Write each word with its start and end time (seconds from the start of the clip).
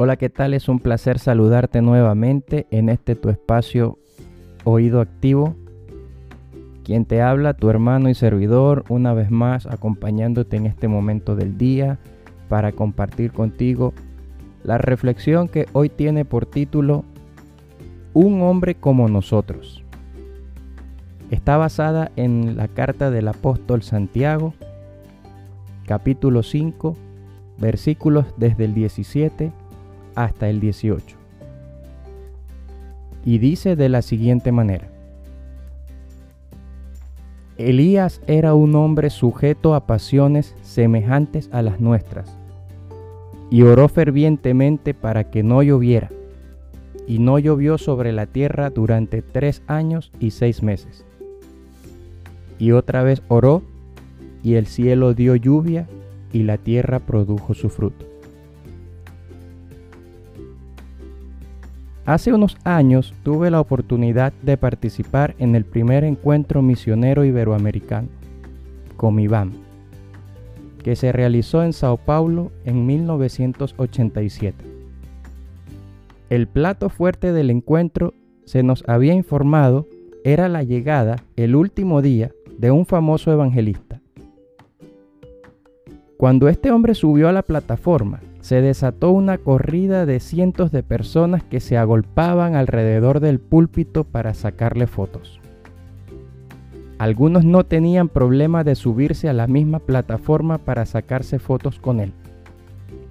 Hola, 0.00 0.14
¿qué 0.14 0.28
tal? 0.28 0.54
Es 0.54 0.68
un 0.68 0.78
placer 0.78 1.18
saludarte 1.18 1.82
nuevamente 1.82 2.68
en 2.70 2.88
este 2.88 3.16
tu 3.16 3.30
espacio 3.30 3.98
Oído 4.62 5.00
Activo. 5.00 5.56
Quien 6.84 7.04
te 7.04 7.20
habla, 7.20 7.54
tu 7.54 7.68
hermano 7.68 8.08
y 8.08 8.14
servidor, 8.14 8.84
una 8.90 9.12
vez 9.12 9.32
más 9.32 9.66
acompañándote 9.66 10.56
en 10.56 10.66
este 10.66 10.86
momento 10.86 11.34
del 11.34 11.58
día 11.58 11.98
para 12.48 12.70
compartir 12.70 13.32
contigo 13.32 13.92
la 14.62 14.78
reflexión 14.78 15.48
que 15.48 15.66
hoy 15.72 15.88
tiene 15.88 16.24
por 16.24 16.46
título 16.46 17.04
Un 18.14 18.40
hombre 18.42 18.76
como 18.76 19.08
nosotros. 19.08 19.82
Está 21.32 21.56
basada 21.56 22.12
en 22.14 22.56
la 22.56 22.68
carta 22.68 23.10
del 23.10 23.26
apóstol 23.26 23.82
Santiago, 23.82 24.54
capítulo 25.88 26.44
5, 26.44 26.96
versículos 27.58 28.26
desde 28.36 28.66
el 28.66 28.74
17 28.74 29.50
hasta 30.24 30.48
el 30.48 30.58
18. 30.58 31.16
Y 33.24 33.38
dice 33.38 33.76
de 33.76 33.88
la 33.88 34.02
siguiente 34.02 34.50
manera. 34.50 34.88
Elías 37.56 38.20
era 38.26 38.54
un 38.54 38.74
hombre 38.74 39.10
sujeto 39.10 39.74
a 39.74 39.86
pasiones 39.86 40.54
semejantes 40.62 41.48
a 41.52 41.62
las 41.62 41.80
nuestras, 41.80 42.36
y 43.50 43.62
oró 43.62 43.88
fervientemente 43.88 44.92
para 44.92 45.30
que 45.30 45.42
no 45.42 45.62
lloviera, 45.62 46.10
y 47.06 47.20
no 47.20 47.38
llovió 47.38 47.78
sobre 47.78 48.12
la 48.12 48.26
tierra 48.26 48.70
durante 48.70 49.22
tres 49.22 49.62
años 49.66 50.10
y 50.18 50.32
seis 50.32 50.62
meses. 50.62 51.04
Y 52.58 52.72
otra 52.72 53.04
vez 53.04 53.22
oró, 53.28 53.62
y 54.42 54.54
el 54.54 54.66
cielo 54.66 55.14
dio 55.14 55.36
lluvia, 55.36 55.86
y 56.32 56.42
la 56.42 56.58
tierra 56.58 56.98
produjo 56.98 57.54
su 57.54 57.68
fruto. 57.68 58.17
Hace 62.08 62.32
unos 62.32 62.56
años 62.64 63.12
tuve 63.22 63.50
la 63.50 63.60
oportunidad 63.60 64.32
de 64.40 64.56
participar 64.56 65.34
en 65.38 65.54
el 65.54 65.66
primer 65.66 66.04
encuentro 66.04 66.62
misionero 66.62 67.22
iberoamericano, 67.22 68.08
Comibam, 68.96 69.52
que 70.82 70.96
se 70.96 71.12
realizó 71.12 71.62
en 71.62 71.74
Sao 71.74 71.98
Paulo 71.98 72.50
en 72.64 72.86
1987. 72.86 74.64
El 76.30 76.48
plato 76.48 76.88
fuerte 76.88 77.34
del 77.34 77.50
encuentro, 77.50 78.14
se 78.46 78.62
nos 78.62 78.88
había 78.88 79.12
informado, 79.12 79.86
era 80.24 80.48
la 80.48 80.62
llegada 80.62 81.16
el 81.36 81.54
último 81.54 82.00
día 82.00 82.32
de 82.56 82.70
un 82.70 82.86
famoso 82.86 83.32
evangelista. 83.32 84.00
Cuando 86.16 86.48
este 86.48 86.70
hombre 86.70 86.94
subió 86.94 87.28
a 87.28 87.34
la 87.34 87.42
plataforma, 87.42 88.22
se 88.40 88.60
desató 88.62 89.10
una 89.10 89.38
corrida 89.38 90.06
de 90.06 90.20
cientos 90.20 90.70
de 90.70 90.82
personas 90.82 91.42
que 91.42 91.60
se 91.60 91.76
agolpaban 91.76 92.54
alrededor 92.54 93.20
del 93.20 93.40
púlpito 93.40 94.04
para 94.04 94.34
sacarle 94.34 94.86
fotos. 94.86 95.40
Algunos 96.98 97.44
no 97.44 97.64
tenían 97.64 98.08
problema 98.08 98.64
de 98.64 98.74
subirse 98.74 99.28
a 99.28 99.32
la 99.32 99.46
misma 99.46 99.78
plataforma 99.78 100.58
para 100.58 100.84
sacarse 100.84 101.38
fotos 101.38 101.78
con 101.78 102.00
él. 102.00 102.12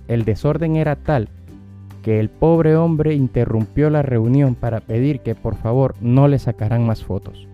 El 0.07 0.25
desorden 0.25 0.75
era 0.75 0.95
tal 0.95 1.29
que 2.01 2.19
el 2.19 2.29
pobre 2.29 2.75
hombre 2.75 3.15
interrumpió 3.15 3.89
la 3.89 4.01
reunión 4.01 4.55
para 4.55 4.79
pedir 4.79 5.19
que 5.19 5.35
por 5.35 5.55
favor 5.55 5.93
no 5.99 6.27
le 6.27 6.39
sacaran 6.39 6.85
más 6.85 7.03
fotos. 7.03 7.47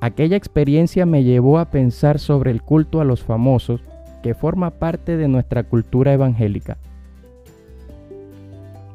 Aquella 0.00 0.36
experiencia 0.36 1.06
me 1.06 1.24
llevó 1.24 1.58
a 1.58 1.70
pensar 1.70 2.18
sobre 2.18 2.50
el 2.50 2.62
culto 2.62 3.00
a 3.00 3.04
los 3.04 3.22
famosos 3.22 3.80
que 4.26 4.34
forma 4.34 4.72
parte 4.72 5.16
de 5.16 5.28
nuestra 5.28 5.62
cultura 5.62 6.12
evangélica. 6.12 6.78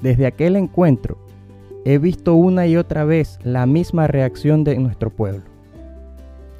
Desde 0.01 0.25
aquel 0.25 0.57
encuentro, 0.57 1.19
he 1.85 1.99
visto 1.99 2.35
una 2.35 2.67
y 2.67 2.75
otra 2.75 3.05
vez 3.05 3.39
la 3.45 3.65
misma 3.65 4.07
reacción 4.07 4.65
de 4.65 4.77
nuestro 4.77 5.09
pueblo. 5.09 5.43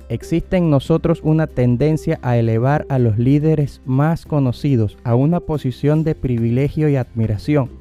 Existe 0.07 0.55
en 0.55 0.69
nosotros 0.69 1.19
una 1.21 1.47
tendencia 1.47 2.17
a 2.21 2.37
elevar 2.37 2.85
a 2.87 2.97
los 2.97 3.17
líderes 3.17 3.81
más 3.83 4.25
conocidos 4.25 4.97
a 5.03 5.15
una 5.15 5.41
posición 5.41 6.05
de 6.05 6.15
privilegio 6.15 6.87
y 6.87 6.95
admiración, 6.95 7.71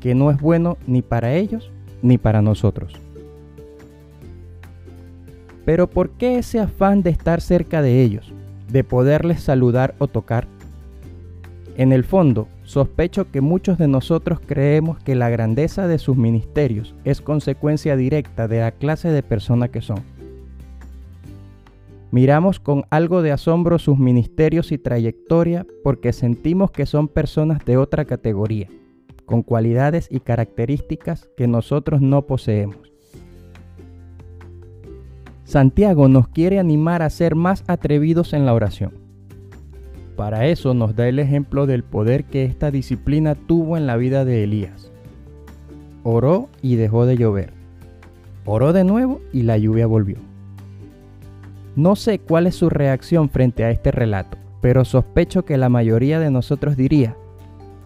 que 0.00 0.14
no 0.14 0.30
es 0.30 0.40
bueno 0.40 0.78
ni 0.86 1.02
para 1.02 1.34
ellos 1.34 1.70
ni 2.00 2.16
para 2.16 2.40
nosotros. 2.40 2.94
Pero 5.66 5.90
¿por 5.90 6.08
qué 6.12 6.38
ese 6.38 6.58
afán 6.58 7.02
de 7.02 7.10
estar 7.10 7.42
cerca 7.42 7.82
de 7.82 8.00
ellos? 8.00 8.32
De 8.68 8.84
poderles 8.84 9.40
saludar 9.40 9.94
o 9.98 10.08
tocar. 10.08 10.46
En 11.76 11.92
el 11.92 12.04
fondo, 12.04 12.48
sospecho 12.62 13.30
que 13.30 13.40
muchos 13.42 13.76
de 13.76 13.86
nosotros 13.86 14.40
creemos 14.44 14.98
que 14.98 15.14
la 15.14 15.28
grandeza 15.28 15.86
de 15.86 15.98
sus 15.98 16.16
ministerios 16.16 16.94
es 17.04 17.20
consecuencia 17.20 17.96
directa 17.96 18.48
de 18.48 18.60
la 18.60 18.70
clase 18.70 19.08
de 19.10 19.22
persona 19.22 19.68
que 19.68 19.82
son. 19.82 20.00
Miramos 22.10 22.60
con 22.60 22.84
algo 22.88 23.20
de 23.20 23.32
asombro 23.32 23.78
sus 23.78 23.98
ministerios 23.98 24.72
y 24.72 24.78
trayectoria 24.78 25.66
porque 25.82 26.14
sentimos 26.14 26.70
que 26.70 26.86
son 26.86 27.08
personas 27.08 27.62
de 27.66 27.76
otra 27.76 28.06
categoría, 28.06 28.68
con 29.26 29.42
cualidades 29.42 30.08
y 30.10 30.20
características 30.20 31.28
que 31.36 31.46
nosotros 31.46 32.00
no 32.00 32.22
poseemos. 32.22 32.95
Santiago 35.46 36.08
nos 36.08 36.26
quiere 36.26 36.58
animar 36.58 37.02
a 37.02 37.08
ser 37.08 37.36
más 37.36 37.62
atrevidos 37.68 38.32
en 38.32 38.46
la 38.46 38.52
oración. 38.52 38.90
Para 40.16 40.46
eso 40.46 40.74
nos 40.74 40.96
da 40.96 41.06
el 41.06 41.20
ejemplo 41.20 41.66
del 41.66 41.84
poder 41.84 42.24
que 42.24 42.44
esta 42.44 42.72
disciplina 42.72 43.36
tuvo 43.36 43.76
en 43.76 43.86
la 43.86 43.96
vida 43.96 44.24
de 44.24 44.42
Elías. 44.42 44.90
Oró 46.02 46.48
y 46.62 46.74
dejó 46.74 47.06
de 47.06 47.16
llover. 47.16 47.52
Oró 48.44 48.72
de 48.72 48.82
nuevo 48.82 49.20
y 49.32 49.42
la 49.42 49.56
lluvia 49.56 49.86
volvió. 49.86 50.16
No 51.76 51.94
sé 51.94 52.18
cuál 52.18 52.48
es 52.48 52.56
su 52.56 52.68
reacción 52.68 53.28
frente 53.28 53.62
a 53.62 53.70
este 53.70 53.92
relato, 53.92 54.36
pero 54.60 54.84
sospecho 54.84 55.44
que 55.44 55.58
la 55.58 55.68
mayoría 55.68 56.18
de 56.18 56.32
nosotros 56.32 56.76
diría, 56.76 57.16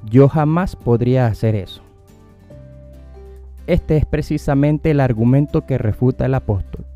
yo 0.08 0.30
jamás 0.30 0.76
podría 0.76 1.26
hacer 1.26 1.56
eso. 1.56 1.82
Este 3.66 3.98
es 3.98 4.06
precisamente 4.06 4.92
el 4.92 5.00
argumento 5.00 5.66
que 5.66 5.76
refuta 5.76 6.24
el 6.24 6.32
apóstol 6.32 6.86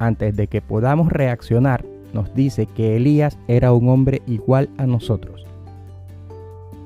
antes 0.00 0.34
de 0.34 0.48
que 0.48 0.60
podamos 0.60 1.12
reaccionar, 1.12 1.84
nos 2.12 2.34
dice 2.34 2.66
que 2.66 2.96
Elías 2.96 3.38
era 3.46 3.72
un 3.72 3.88
hombre 3.88 4.22
igual 4.26 4.68
a 4.78 4.86
nosotros. 4.86 5.46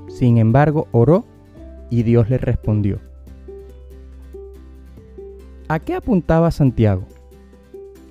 Sin 0.08 0.36
embargo, 0.36 0.88
oró 0.92 1.24
y 1.88 2.02
Dios 2.02 2.28
le 2.28 2.38
respondió. 2.38 2.98
¿A 5.68 5.78
qué 5.78 5.94
apuntaba 5.94 6.50
Santiago? 6.50 7.04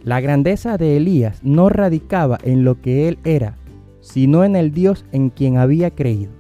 La 0.03 0.19
grandeza 0.19 0.78
de 0.78 0.97
Elías 0.97 1.44
no 1.44 1.69
radicaba 1.69 2.40
en 2.44 2.63
lo 2.63 2.81
que 2.81 3.08
él 3.08 3.19
era, 3.24 3.58
sino 4.02 4.44
en 4.44 4.56
el 4.56 4.74
Dios 4.74 5.06
en 5.12 5.30
quien 5.30 5.58
había 5.58 5.92
creído. 5.92 6.31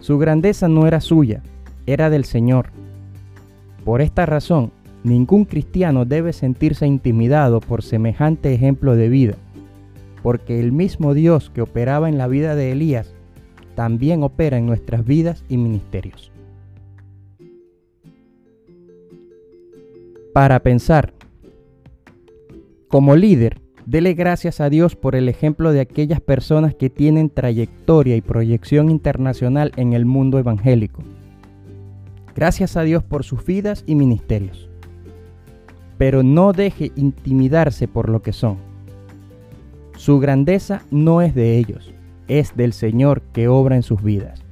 Su 0.00 0.18
grandeza 0.18 0.68
no 0.68 0.86
era 0.86 1.00
suya, 1.00 1.42
era 1.86 2.10
del 2.10 2.24
Señor. 2.24 2.66
Por 3.84 4.02
esta 4.02 4.26
razón, 4.26 4.72
Ningún 5.04 5.44
cristiano 5.44 6.06
debe 6.06 6.32
sentirse 6.32 6.86
intimidado 6.86 7.60
por 7.60 7.82
semejante 7.82 8.54
ejemplo 8.54 8.96
de 8.96 9.10
vida, 9.10 9.34
porque 10.22 10.58
el 10.60 10.72
mismo 10.72 11.12
Dios 11.12 11.50
que 11.50 11.60
operaba 11.60 12.08
en 12.08 12.16
la 12.16 12.26
vida 12.26 12.56
de 12.56 12.72
Elías 12.72 13.14
también 13.74 14.22
opera 14.22 14.56
en 14.56 14.64
nuestras 14.64 15.04
vidas 15.04 15.44
y 15.46 15.58
ministerios. 15.58 16.32
Para 20.32 20.60
pensar, 20.60 21.12
como 22.88 23.14
líder, 23.14 23.60
dele 23.84 24.14
gracias 24.14 24.58
a 24.62 24.70
Dios 24.70 24.96
por 24.96 25.16
el 25.16 25.28
ejemplo 25.28 25.72
de 25.72 25.80
aquellas 25.80 26.22
personas 26.22 26.74
que 26.74 26.88
tienen 26.88 27.28
trayectoria 27.28 28.16
y 28.16 28.22
proyección 28.22 28.90
internacional 28.90 29.70
en 29.76 29.92
el 29.92 30.06
mundo 30.06 30.38
evangélico. 30.38 31.02
Gracias 32.34 32.78
a 32.78 32.84
Dios 32.84 33.04
por 33.04 33.22
sus 33.22 33.44
vidas 33.44 33.84
y 33.86 33.96
ministerios 33.96 34.70
pero 35.98 36.22
no 36.22 36.52
deje 36.52 36.92
intimidarse 36.96 37.88
por 37.88 38.08
lo 38.08 38.22
que 38.22 38.32
son. 38.32 38.56
Su 39.96 40.18
grandeza 40.18 40.82
no 40.90 41.22
es 41.22 41.34
de 41.34 41.56
ellos, 41.56 41.92
es 42.28 42.56
del 42.56 42.72
Señor 42.72 43.22
que 43.32 43.48
obra 43.48 43.76
en 43.76 43.82
sus 43.82 44.02
vidas. 44.02 44.42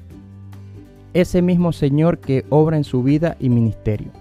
Ese 1.15 1.43
mismo 1.43 1.73
Señor 1.73 2.19
que 2.19 2.45
obra 2.49 2.77
en 2.77 2.85
su 2.85 3.03
vida 3.03 3.37
y 3.39 3.49
ministerio. 3.49 4.13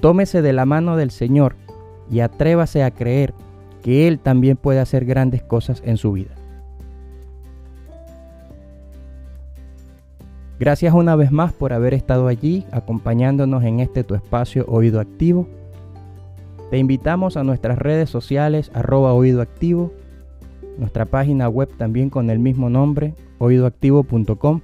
Tómese 0.00 0.40
de 0.42 0.52
la 0.52 0.66
mano 0.66 0.96
del 0.96 1.10
Señor 1.10 1.56
y 2.10 2.20
atrévase 2.20 2.84
a 2.84 2.90
creer 2.90 3.34
que 3.82 4.06
Él 4.06 4.18
también 4.18 4.56
puede 4.56 4.80
hacer 4.80 5.04
grandes 5.04 5.42
cosas 5.42 5.82
en 5.84 5.96
su 5.96 6.12
vida. 6.12 6.34
Gracias 10.58 10.92
una 10.92 11.16
vez 11.16 11.32
más 11.32 11.54
por 11.54 11.72
haber 11.72 11.94
estado 11.94 12.28
allí 12.28 12.66
acompañándonos 12.70 13.64
en 13.64 13.80
este 13.80 14.04
tu 14.04 14.14
espacio 14.14 14.66
Oído 14.68 15.00
Activo 15.00 15.48
te 16.70 16.78
invitamos 16.78 17.36
a 17.36 17.42
nuestras 17.42 17.78
redes 17.78 18.08
sociales 18.08 18.70
arroba 18.74 19.12
oído 19.12 19.42
activo. 19.42 19.92
nuestra 20.78 21.04
página 21.04 21.48
web 21.48 21.68
también 21.76 22.08
con 22.08 22.30
el 22.30 22.38
mismo 22.38 22.70
nombre, 22.70 23.14
oídoactivo.com. 23.38 24.60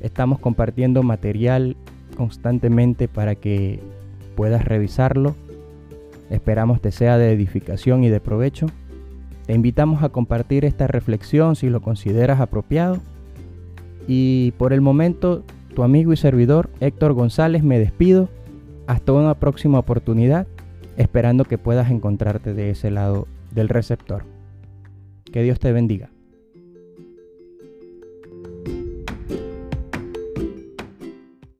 Estamos 0.00 0.38
compartiendo 0.38 1.02
material 1.02 1.76
constantemente 2.16 3.08
para 3.08 3.34
que 3.34 3.80
puedas 4.36 4.64
revisarlo. 4.64 5.34
Esperamos 6.30 6.80
te 6.80 6.92
sea 6.92 7.18
de 7.18 7.32
edificación 7.32 8.04
y 8.04 8.10
de 8.10 8.20
provecho. 8.20 8.66
Te 9.46 9.54
invitamos 9.54 10.02
a 10.02 10.10
compartir 10.10 10.64
esta 10.64 10.86
reflexión 10.86 11.56
si 11.56 11.68
lo 11.68 11.80
consideras 11.80 12.40
apropiado. 12.40 12.98
Y 14.06 14.52
por 14.52 14.72
el 14.72 14.82
momento, 14.82 15.42
tu 15.74 15.82
amigo 15.82 16.12
y 16.12 16.16
servidor 16.16 16.70
Héctor 16.80 17.14
González 17.14 17.62
me 17.62 17.78
despido. 17.78 18.28
Hasta 18.86 19.12
una 19.12 19.34
próxima 19.34 19.78
oportunidad, 19.78 20.46
esperando 20.96 21.44
que 21.44 21.58
puedas 21.58 21.90
encontrarte 21.90 22.54
de 22.54 22.70
ese 22.70 22.90
lado 22.90 23.26
del 23.52 23.68
receptor. 23.68 24.24
Que 25.32 25.42
Dios 25.42 25.58
te 25.58 25.72
bendiga. 25.72 26.10